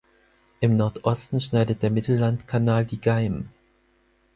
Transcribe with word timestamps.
Im 0.61 0.77
Nordosten 0.77 1.39
schneidet 1.41 1.83
der 1.83 1.91
Mittellandkanal 1.91 2.87
die 2.87 2.99
Gaim. 2.99 3.49